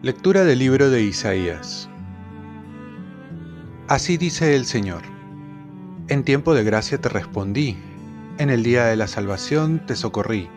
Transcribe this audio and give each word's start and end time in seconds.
Lectura 0.00 0.44
del 0.44 0.60
libro 0.60 0.90
de 0.90 1.02
Isaías. 1.02 1.90
Así 3.88 4.16
dice 4.16 4.54
el 4.54 4.64
Señor. 4.64 5.02
En 6.06 6.22
tiempo 6.22 6.54
de 6.54 6.62
gracia 6.62 7.00
te 7.00 7.08
respondí, 7.08 7.76
en 8.38 8.48
el 8.48 8.62
día 8.62 8.86
de 8.86 8.94
la 8.94 9.08
salvación 9.08 9.84
te 9.84 9.96
socorrí. 9.96 10.48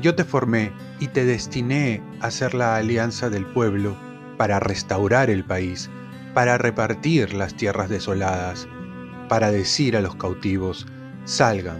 Yo 0.00 0.14
te 0.14 0.24
formé 0.24 0.72
y 0.98 1.08
te 1.08 1.26
destiné 1.26 2.02
a 2.20 2.30
ser 2.30 2.54
la 2.54 2.76
alianza 2.76 3.28
del 3.28 3.44
pueblo 3.44 3.96
para 4.38 4.58
restaurar 4.58 5.28
el 5.28 5.44
país, 5.44 5.90
para 6.34 6.58
repartir 6.58 7.34
las 7.34 7.54
tierras 7.54 7.88
desoladas, 7.88 8.68
para 9.28 9.50
decir 9.50 9.96
a 9.96 10.00
los 10.00 10.16
cautivos, 10.16 10.86
salgan, 11.24 11.78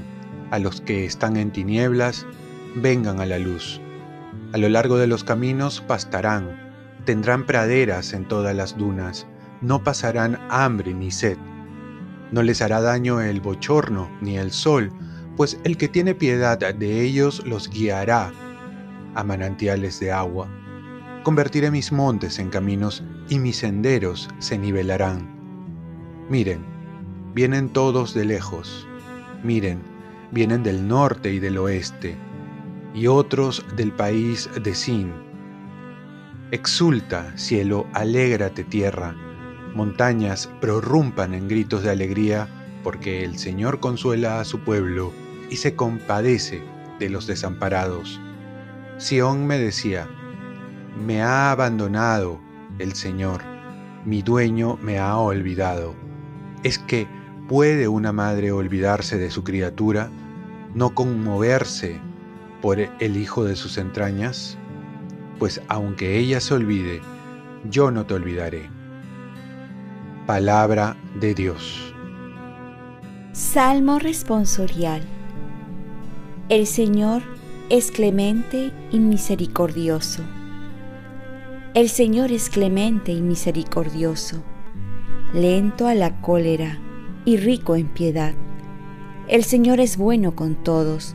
a 0.51 0.59
los 0.59 0.81
que 0.81 1.05
están 1.05 1.37
en 1.37 1.51
tinieblas, 1.51 2.27
vengan 2.77 3.21
a 3.21 3.27
la 3.27 3.39
luz. 3.39 3.81
A 4.53 4.59
lo 4.59 4.69
largo 4.69 4.99
de 4.99 5.07
los 5.07 5.25
caminos 5.25 5.81
pastarán 5.81 6.71
Tendrán 7.05 7.47
praderas 7.47 8.13
en 8.13 8.29
todas 8.29 8.55
las 8.55 8.77
dunas, 8.77 9.27
no 9.63 9.83
pasarán 9.83 10.39
hambre 10.51 10.93
ni 10.93 11.11
sed. 11.11 11.39
No 12.31 12.43
les 12.43 12.61
hará 12.61 12.81
daño 12.81 13.21
el 13.21 13.41
bochorno 13.41 14.11
ni 14.21 14.37
el 14.37 14.53
sol, 14.53 14.93
pues 15.37 15.59
el 15.65 15.77
que 15.77 15.89
tiene 15.89 16.15
piedad 16.15 16.59
de 16.59 17.01
ellos 17.01 17.43
los 17.47 17.71
guiará 17.71 18.33
a 19.15 19.25
manantiales 19.25 19.99
de 19.99 20.13
agua. 20.13 20.47
Convertiré 21.23 21.71
mis 21.71 21.91
montes 21.91 22.39
en 22.39 22.51
caminos 22.51 23.03
y 23.31 23.39
mis 23.39 23.57
senderos 23.57 24.29
se 24.41 24.59
nivelarán. 24.59 25.31
Miren, 26.29 26.63
vienen 27.33 27.71
todos 27.71 28.13
de 28.13 28.27
lejos. 28.27 28.87
Miren, 29.43 29.81
vienen 30.33 30.63
del 30.63 30.87
norte 30.87 31.33
y 31.33 31.39
del 31.39 31.57
oeste, 31.57 32.19
y 32.93 33.07
otros 33.07 33.65
del 33.77 33.93
país 33.93 34.51
de 34.63 34.75
Sin 34.75 35.13
Exulta, 36.51 37.33
cielo, 37.39 37.87
alégrate, 37.93 38.65
tierra. 38.65 39.15
Montañas 39.77 40.51
prorrumpan 40.61 41.33
en 41.33 41.47
gritos 41.47 41.85
de 41.85 41.91
alegría, 41.91 42.49
porque 42.83 43.23
el 43.25 43.39
Señor 43.39 43.79
consuela 43.79 44.41
a 44.41 44.45
su 44.45 44.59
pueblo 44.65 45.13
y 45.49 45.57
se 45.57 45.77
compadece 45.77 46.61
de 46.99 47.09
los 47.09 47.29
desamparados. 47.29 48.21
Sión 48.99 49.47
me 49.47 49.59
decía, 49.59 50.09
me 51.07 51.23
ha 51.23 51.53
abandonado 51.53 52.41
el 52.81 52.95
Señor, 52.95 53.43
mi 54.05 54.23
dueño 54.23 54.79
me 54.83 54.99
ha 54.99 55.17
olvidado. 55.17 55.95
¿Es 56.63 56.79
que 56.79 57.07
puede 57.49 57.89
una 57.89 58.13
madre 58.13 58.53
olvidarse 58.53 59.19
de 59.19 59.31
su 59.31 59.45
criatura, 59.45 60.11
no 60.75 60.95
conmoverse 60.95 62.01
por 62.61 62.79
el 62.79 63.17
hijo 63.17 63.45
de 63.45 63.57
sus 63.57 63.79
entrañas? 63.79 64.59
pues 65.41 65.63
aunque 65.69 66.19
ella 66.19 66.39
se 66.39 66.53
olvide, 66.53 67.01
yo 67.69 67.91
no 67.91 68.05
te 68.05 68.15
olvidaré. 68.15 68.71
Palabra 70.27 70.97
de 71.19 71.35
Dios. 71.35 71.95
Salmo 73.33 73.99
responsorial. 73.99 75.03
El 76.51 76.67
Señor 76.67 77.23
es 77.71 77.91
clemente 77.91 78.71
y 78.93 79.01
misericordioso. 79.01 80.23
El 81.73 81.89
Señor 81.89 82.33
es 82.33 82.51
clemente 82.51 83.13
y 83.13 83.23
misericordioso, 83.23 84.43
lento 85.33 85.87
a 85.87 85.95
la 85.95 86.21
cólera 86.21 86.81
y 87.25 87.37
rico 87.37 87.77
en 87.77 87.87
piedad. 87.87 88.35
El 89.29 89.45
Señor 89.45 89.79
es 89.79 89.97
bueno 89.97 90.35
con 90.35 90.57
todos, 90.57 91.15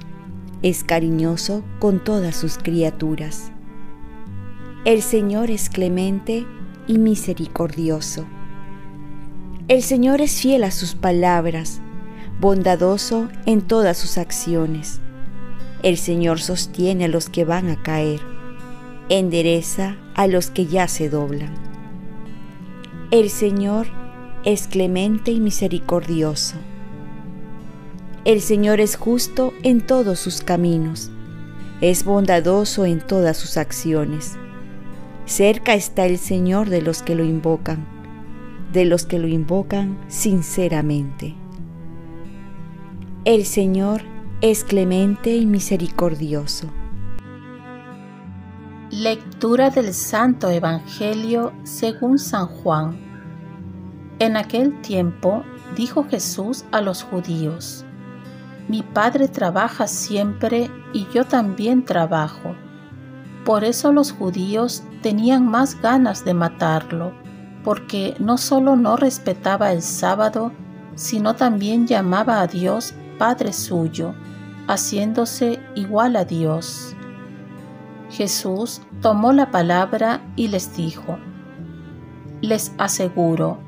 es 0.62 0.86
cariñoso 0.86 1.62
con 1.80 2.02
todas 2.02 2.38
sus 2.38 2.58
criaturas. 2.58 3.52
El 4.86 5.02
Señor 5.02 5.52
es 5.52 5.70
clemente 5.70 6.48
y 6.88 7.00
misericordioso. 7.00 8.26
El 9.68 9.84
Señor 9.84 10.22
es 10.22 10.40
fiel 10.40 10.64
a 10.64 10.72
sus 10.72 10.96
palabras, 10.96 11.82
bondadoso 12.40 13.28
en 13.46 13.62
todas 13.62 13.98
sus 13.98 14.18
acciones. 14.18 15.02
El 15.84 15.98
Señor 15.98 16.40
sostiene 16.40 17.06
a 17.06 17.10
los 17.10 17.28
que 17.28 17.44
van 17.44 17.70
a 17.70 17.84
caer, 17.84 18.22
endereza 19.10 19.98
a 20.16 20.28
los 20.28 20.50
que 20.50 20.66
ya 20.66 20.88
se 20.88 21.10
doblan. 21.10 21.54
El 23.12 23.30
Señor 23.30 23.88
es 24.44 24.68
clemente 24.68 25.32
y 25.32 25.40
misericordioso. 25.40 26.56
El 28.26 28.42
Señor 28.42 28.80
es 28.80 28.96
justo 28.96 29.54
en 29.62 29.86
todos 29.86 30.20
sus 30.20 30.42
caminos, 30.42 31.12
es 31.82 32.04
bondadoso 32.04 32.86
en 32.86 33.00
todas 33.00 33.38
sus 33.38 33.58
acciones. 33.58 34.38
Cerca 35.26 35.76
está 35.76 36.06
el 36.06 36.18
Señor 36.18 36.70
de 36.70 36.82
los 36.82 37.04
que 37.04 37.14
lo 37.14 37.24
invocan, 37.24 37.86
de 38.74 38.86
los 38.86 39.06
que 39.06 39.20
lo 39.20 39.28
invocan 39.28 39.98
sinceramente. 40.08 41.36
El 43.26 43.46
Señor 43.46 44.02
es 44.42 44.64
clemente 44.64 45.36
y 45.36 45.46
misericordioso. 45.46 46.72
Lectura 48.98 49.72
del 49.72 49.94
Santo 49.94 50.50
Evangelio 50.50 51.52
según 51.64 52.18
San 52.18 52.48
Juan. 52.48 52.98
En 54.20 54.38
aquel 54.38 54.80
tiempo 54.80 55.44
dijo 55.76 56.06
Jesús 56.06 56.64
a 56.72 56.80
los 56.80 57.04
judíos, 57.04 57.84
Mi 58.70 58.84
Padre 58.84 59.28
trabaja 59.28 59.88
siempre 59.88 60.72
y 60.94 61.08
yo 61.14 61.26
también 61.26 61.84
trabajo. 61.84 62.56
Por 63.44 63.66
eso 63.66 63.92
los 63.92 64.14
judíos 64.14 64.82
tenían 65.02 65.46
más 65.46 65.82
ganas 65.82 66.24
de 66.24 66.34
matarlo, 66.34 67.12
porque 67.66 68.16
no 68.20 68.38
solo 68.38 68.78
no 68.78 68.96
respetaba 68.96 69.74
el 69.74 69.82
sábado, 69.82 70.54
sino 70.96 71.36
también 71.36 71.86
llamaba 71.86 72.40
a 72.40 72.48
Dios 72.48 72.94
Padre 73.20 73.52
suyo, 73.52 74.16
haciéndose 74.68 75.60
igual 75.76 76.16
a 76.16 76.24
Dios. 76.24 76.96
Jesús 78.16 78.82
tomó 79.02 79.34
la 79.34 79.52
palabra 79.52 80.22
y 80.38 80.48
les 80.48 80.74
dijo, 80.78 81.18
Les 82.42 82.74
aseguro, 82.78 83.60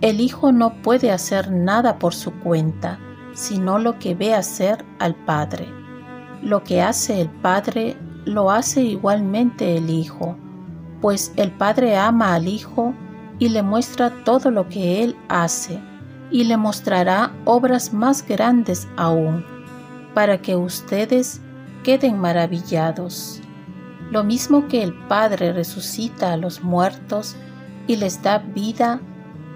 el 0.00 0.20
Hijo 0.20 0.52
no 0.52 0.80
puede 0.80 1.10
hacer 1.10 1.50
nada 1.50 1.98
por 1.98 2.14
su 2.14 2.32
cuenta, 2.38 3.00
sino 3.32 3.80
lo 3.80 3.98
que 3.98 4.14
ve 4.14 4.32
hacer 4.32 4.84
al 5.00 5.16
Padre. 5.16 5.68
Lo 6.40 6.62
que 6.62 6.82
hace 6.82 7.20
el 7.20 7.28
Padre 7.30 7.96
lo 8.24 8.52
hace 8.52 8.82
igualmente 8.82 9.76
el 9.76 9.90
Hijo, 9.90 10.36
pues 11.00 11.32
el 11.34 11.50
Padre 11.50 11.96
ama 11.96 12.34
al 12.34 12.46
Hijo 12.46 12.94
y 13.40 13.48
le 13.48 13.62
muestra 13.62 14.10
todo 14.24 14.52
lo 14.52 14.68
que 14.68 15.02
Él 15.02 15.16
hace, 15.28 15.80
y 16.30 16.44
le 16.44 16.56
mostrará 16.56 17.32
obras 17.44 17.92
más 17.92 18.24
grandes 18.24 18.86
aún, 18.96 19.44
para 20.14 20.40
que 20.40 20.54
ustedes 20.54 21.40
queden 21.82 22.20
maravillados. 22.20 23.42
Lo 24.10 24.24
mismo 24.24 24.68
que 24.68 24.82
el 24.82 24.94
Padre 25.06 25.52
resucita 25.52 26.32
a 26.32 26.36
los 26.36 26.62
muertos 26.62 27.36
y 27.86 27.96
les 27.96 28.22
da 28.22 28.38
vida, 28.38 29.00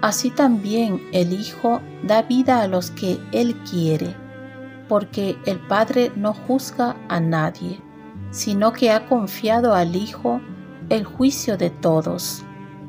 así 0.01 0.29
también 0.29 1.01
el 1.11 1.33
Hijo 1.33 1.81
da 2.03 2.21
vida 2.21 2.61
a 2.61 2.67
los 2.67 2.91
que 2.91 3.19
Él 3.31 3.55
quiere, 3.69 4.15
porque 4.87 5.37
el 5.45 5.59
Padre 5.59 6.11
no 6.15 6.33
juzga 6.33 6.95
a 7.09 7.19
nadie 7.19 7.81
sino 8.35 8.73
que 8.73 8.91
ha 8.91 9.05
confiado 9.07 9.73
al 9.73 9.95
Hijo 9.95 10.41
el 10.89 11.05
juicio 11.05 11.55
de 11.55 11.69
todos, 11.69 12.43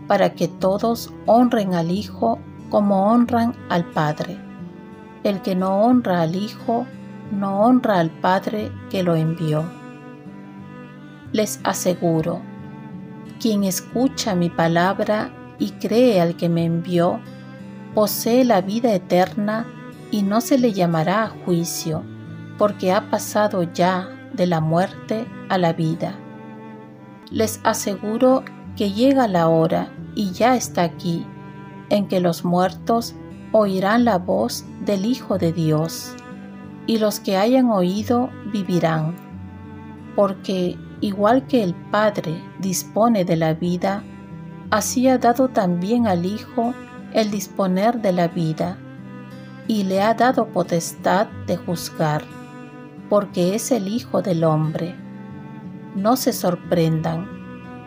para 0.09 0.35
que 0.35 0.49
todos 0.49 1.15
honren 1.25 1.73
al 1.75 1.93
Hijo 1.93 2.41
como 2.69 3.13
honran 3.13 3.55
al 3.69 3.85
Padre. 3.85 4.39
El 5.23 5.43
que 5.43 5.55
no 5.55 5.83
honra 5.83 6.23
al 6.23 6.35
Hijo, 6.35 6.85
no 7.31 7.61
honra 7.61 8.01
al 8.01 8.11
Padre 8.11 8.73
que 8.91 9.05
lo 9.05 9.15
envió. 9.15 9.65
Les 11.37 11.61
aseguro, 11.65 12.41
quien 13.39 13.63
escucha 13.65 14.35
mi 14.35 14.49
palabra 14.49 15.31
y 15.59 15.73
cree 15.73 16.19
al 16.23 16.35
que 16.35 16.49
me 16.49 16.65
envió, 16.65 17.21
posee 17.95 18.43
la 18.43 18.63
vida 18.63 18.95
eterna 18.95 19.67
y 20.11 20.23
no 20.23 20.41
se 20.41 20.57
le 20.57 20.73
llamará 20.73 21.25
a 21.25 21.29
juicio, 21.29 22.05
porque 22.57 22.91
ha 22.91 23.11
pasado 23.11 23.65
ya 23.65 24.09
de 24.33 24.47
la 24.47 24.63
muerte 24.63 25.27
a 25.51 25.59
la 25.59 25.75
vida. 25.75 26.19
Les 27.31 27.61
aseguro 27.65 28.43
que 28.75 28.93
llega 28.93 29.29
la 29.29 29.49
hora, 29.49 29.93
y 30.15 30.31
ya 30.31 30.57
está 30.57 30.85
aquí, 30.85 31.27
en 31.91 32.09
que 32.09 32.21
los 32.21 32.47
muertos 32.47 33.15
oirán 33.53 34.07
la 34.07 34.17
voz 34.17 34.65
del 34.87 35.05
Hijo 35.05 35.37
de 35.37 35.53
Dios, 35.53 36.15
y 36.87 36.97
los 36.97 37.21
que 37.21 37.37
hayan 37.37 37.69
oído 37.69 38.31
vivirán, 38.51 39.17
porque 40.15 40.79
igual 41.01 41.47
que 41.47 41.63
el 41.63 41.75
Padre 41.75 42.43
dispone 42.59 43.25
de 43.25 43.37
la 43.37 43.55
vida, 43.55 44.03
así 44.71 45.09
ha 45.09 45.19
dado 45.19 45.49
también 45.49 46.07
al 46.07 46.25
Hijo 46.27 46.75
el 47.13 47.31
disponer 47.31 48.01
de 48.01 48.13
la 48.13 48.29
vida, 48.29 48.79
y 49.69 49.85
le 49.85 50.03
ha 50.03 50.15
dado 50.15 50.47
potestad 50.49 51.29
de 51.47 51.57
juzgar, 51.57 52.23
porque 53.09 53.55
es 53.55 53.71
el 53.71 53.89
Hijo 53.89 54.23
del 54.23 54.45
Hombre. 54.45 54.95
No 55.95 56.17
se 56.17 56.33
sorprendan, 56.33 57.29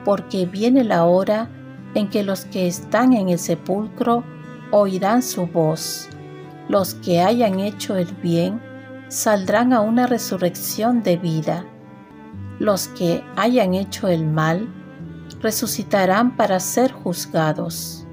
porque 0.04 0.46
viene 0.46 0.84
la 0.84 1.06
hora 1.06 1.50
en 1.94 2.10
que 2.10 2.24
los 2.24 2.46
que 2.46 2.68
están 2.68 3.14
en 3.14 3.30
el 3.30 3.40
sepulcro 3.40 4.24
oirán 4.72 5.22
su 5.22 5.48
voz. 5.48 6.10
Los 6.68 6.94
que 6.96 7.22
hayan 7.22 7.60
hecho 7.60 7.96
el 7.96 8.14
bien 8.16 8.62
saldrán 9.08 9.74
a 9.74 9.82
una 9.82 10.06
resurrección 10.06 11.02
de 11.02 11.18
vida. 11.18 11.66
Los 12.60 12.90
que 12.90 13.24
hayan 13.36 13.74
hecho 13.74 14.08
el 14.08 14.26
mal 14.26 14.68
resucitarán 15.42 16.36
para 16.36 16.60
ser 16.60 16.92
juzgados. 16.92 18.06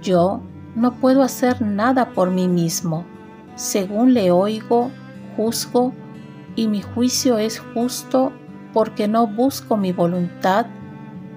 Yo 0.00 0.42
no 0.74 0.94
puedo 0.94 1.22
hacer 1.22 1.60
nada 1.60 2.10
por 2.10 2.30
mí 2.30 2.48
mismo. 2.48 3.04
Según 3.56 4.14
le 4.14 4.30
oigo, 4.30 4.90
juzgo, 5.36 5.92
y 6.56 6.68
mi 6.68 6.82
juicio 6.82 7.38
es 7.38 7.58
justo 7.58 8.32
porque 8.72 9.08
no 9.08 9.26
busco 9.26 9.76
mi 9.76 9.92
voluntad, 9.92 10.66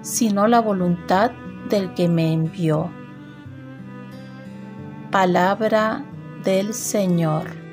sino 0.02 0.46
la 0.46 0.60
voluntad 0.60 1.32
del 1.68 1.94
que 1.94 2.08
me 2.08 2.32
envió. 2.32 2.90
Palabra 5.10 6.04
del 6.44 6.74
Señor. 6.74 7.67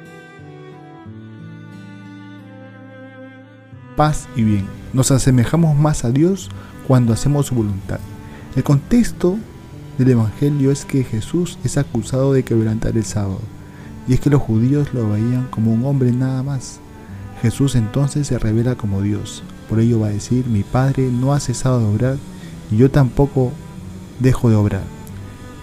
Paz 3.95 4.27
y 4.36 4.44
bien. 4.44 4.65
Nos 4.94 5.12
asemejamos 5.12 5.77
más 5.77 6.03
a 6.03 6.12
Dios 6.12 6.50
cuando 6.88 7.13
hacemos 7.13 7.47
su 7.47 7.56
voluntad. 7.56 8.00
El 8.56 8.63
contexto 8.63 9.38
del 9.97 10.09
Evangelio 10.12 10.71
es 10.71 10.86
que 10.86 11.03
Jesús 11.03 11.57
es 11.63 11.77
acusado 11.77 12.33
de 12.33 12.44
quebrantar 12.44 12.97
el 12.97 13.06
sábado, 13.06 13.39
y 14.07 14.13
es 14.13 14.19
que 14.19 14.30
los 14.30 14.42
judíos 14.42 14.94
lo 14.94 15.09
veían 15.09 15.47
como 15.50 15.74
un 15.74 15.86
hombre 15.86 16.12
nada 16.12 16.44
más. 16.44 16.80
Jesús 17.42 17.75
entonces 17.75 18.27
se 18.27 18.39
revela 18.39 18.75
como 18.75 19.01
Dios, 19.01 19.44
por 19.69 19.80
ello 19.80 20.00
va 20.00 20.07
a 20.07 20.12
decir, 20.12 20.45
mi 20.48 20.63
Padre 20.63 21.09
no 21.12 21.33
ha 21.33 21.39
cesado 21.39 21.80
de 21.80 21.86
obrar, 21.86 22.18
y 22.71 22.77
yo 22.77 22.91
tampoco 22.91 23.51
dejo 24.19 24.50
de 24.50 24.56
obrar. 24.56 24.83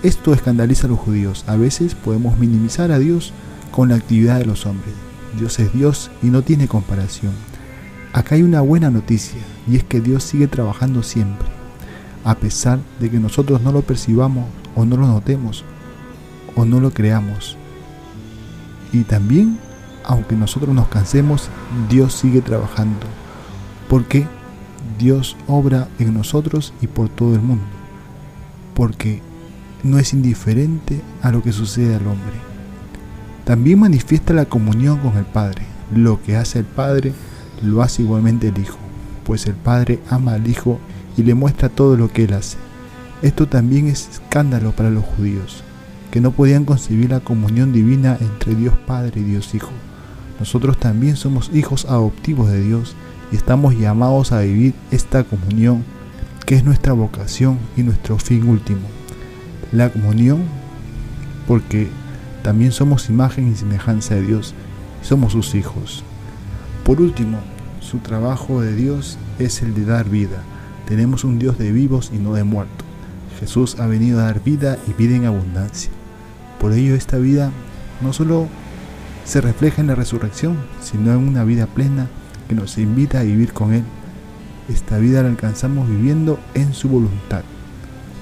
Esto 0.02 0.32
escandaliza 0.32 0.86
a 0.86 0.90
los 0.90 0.98
judíos, 0.98 1.44
a 1.46 1.56
veces 1.56 1.94
podemos 1.94 2.38
minimizar 2.38 2.92
a 2.92 2.98
Dios 2.98 3.32
con 3.70 3.90
la 3.90 3.96
actividad 3.96 4.38
de 4.38 4.46
los 4.46 4.66
hombres. 4.66 4.94
Dios 5.38 5.58
es 5.58 5.72
Dios 5.72 6.10
y 6.22 6.26
no 6.26 6.42
tiene 6.42 6.68
comparación. 6.68 7.32
Acá 8.12 8.34
hay 8.34 8.42
una 8.42 8.60
buena 8.60 8.90
noticia, 8.90 9.40
y 9.66 9.76
es 9.76 9.84
que 9.84 10.00
Dios 10.00 10.24
sigue 10.24 10.48
trabajando 10.48 11.02
siempre 11.02 11.52
a 12.24 12.36
pesar 12.36 12.78
de 13.00 13.10
que 13.10 13.18
nosotros 13.18 13.60
no 13.62 13.72
lo 13.72 13.82
percibamos 13.82 14.46
o 14.74 14.84
no 14.84 14.96
lo 14.96 15.06
notemos 15.06 15.64
o 16.54 16.64
no 16.64 16.80
lo 16.80 16.90
creamos. 16.90 17.56
Y 18.92 19.02
también, 19.04 19.58
aunque 20.04 20.36
nosotros 20.36 20.74
nos 20.74 20.88
cansemos, 20.88 21.48
Dios 21.88 22.12
sigue 22.12 22.42
trabajando, 22.42 23.06
porque 23.88 24.26
Dios 24.98 25.36
obra 25.46 25.88
en 25.98 26.14
nosotros 26.14 26.74
y 26.80 26.86
por 26.86 27.08
todo 27.08 27.34
el 27.34 27.40
mundo, 27.40 27.64
porque 28.74 29.22
no 29.82 29.98
es 29.98 30.12
indiferente 30.12 31.00
a 31.22 31.30
lo 31.30 31.42
que 31.42 31.52
sucede 31.52 31.94
al 31.94 32.06
hombre. 32.06 32.34
También 33.44 33.80
manifiesta 33.80 34.32
la 34.34 34.44
comunión 34.44 34.98
con 34.98 35.16
el 35.16 35.24
Padre. 35.24 35.62
Lo 35.92 36.22
que 36.22 36.36
hace 36.36 36.60
el 36.60 36.64
Padre 36.64 37.12
lo 37.62 37.82
hace 37.82 38.02
igualmente 38.02 38.48
el 38.48 38.58
Hijo, 38.58 38.78
pues 39.24 39.46
el 39.46 39.54
Padre 39.54 40.00
ama 40.10 40.34
al 40.34 40.48
Hijo 40.48 40.78
y 41.16 41.22
le 41.22 41.34
muestra 41.34 41.68
todo 41.68 41.96
lo 41.96 42.12
que 42.12 42.24
él 42.24 42.34
hace. 42.34 42.56
Esto 43.22 43.46
también 43.46 43.86
es 43.86 44.08
escándalo 44.08 44.72
para 44.72 44.90
los 44.90 45.04
judíos, 45.04 45.62
que 46.10 46.20
no 46.20 46.32
podían 46.32 46.64
concebir 46.64 47.10
la 47.10 47.20
comunión 47.20 47.72
divina 47.72 48.16
entre 48.20 48.54
Dios 48.54 48.74
Padre 48.86 49.20
y 49.20 49.24
Dios 49.24 49.54
Hijo. 49.54 49.70
Nosotros 50.40 50.78
también 50.78 51.16
somos 51.16 51.50
hijos 51.54 51.84
adoptivos 51.84 52.50
de 52.50 52.60
Dios 52.60 52.96
y 53.30 53.36
estamos 53.36 53.78
llamados 53.78 54.32
a 54.32 54.40
vivir 54.40 54.74
esta 54.90 55.22
comunión, 55.22 55.84
que 56.46 56.56
es 56.56 56.64
nuestra 56.64 56.92
vocación 56.92 57.58
y 57.76 57.82
nuestro 57.82 58.18
fin 58.18 58.48
último. 58.48 58.80
La 59.70 59.90
comunión, 59.90 60.42
porque 61.46 61.88
también 62.42 62.72
somos 62.72 63.08
imagen 63.08 63.52
y 63.52 63.54
semejanza 63.54 64.16
de 64.16 64.22
Dios, 64.22 64.54
somos 65.02 65.32
sus 65.32 65.54
hijos. 65.54 66.02
Por 66.84 67.00
último, 67.00 67.38
su 67.92 67.98
trabajo 67.98 68.60
de 68.60 68.74
Dios 68.74 69.18
es 69.38 69.62
el 69.62 69.74
de 69.74 69.84
dar 69.84 70.08
vida 70.08 70.42
tenemos 70.92 71.24
un 71.24 71.38
Dios 71.38 71.58
de 71.58 71.72
vivos 71.72 72.10
y 72.12 72.18
no 72.18 72.34
de 72.34 72.44
muertos. 72.44 72.86
Jesús 73.40 73.78
ha 73.78 73.86
venido 73.86 74.20
a 74.20 74.24
dar 74.24 74.42
vida 74.44 74.76
y 74.86 74.92
vida 74.92 75.16
en 75.16 75.24
abundancia. 75.24 75.90
Por 76.60 76.72
ello 76.72 76.94
esta 76.94 77.16
vida 77.16 77.50
no 78.00 78.12
solo 78.12 78.46
se 79.24 79.40
refleja 79.40 79.80
en 79.80 79.86
la 79.86 79.94
resurrección, 79.94 80.58
sino 80.82 81.12
en 81.12 81.26
una 81.26 81.44
vida 81.44 81.66
plena 81.66 82.08
que 82.48 82.54
nos 82.54 82.76
invita 82.78 83.20
a 83.20 83.22
vivir 83.22 83.52
con 83.52 83.72
Él. 83.72 83.84
Esta 84.68 84.98
vida 84.98 85.22
la 85.22 85.28
alcanzamos 85.28 85.88
viviendo 85.88 86.38
en 86.54 86.74
su 86.74 86.88
voluntad. 86.88 87.42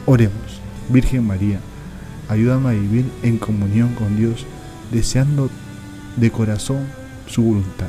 Oremos, 0.06 0.60
Virgen 0.90 1.26
María, 1.26 1.60
ayúdame 2.28 2.68
a 2.68 2.72
vivir 2.72 3.10
en 3.22 3.38
comunión 3.38 3.94
con 3.94 4.16
Dios, 4.16 4.46
deseando 4.92 5.50
de 6.16 6.30
corazón 6.30 6.86
su 7.26 7.42
voluntad. 7.42 7.88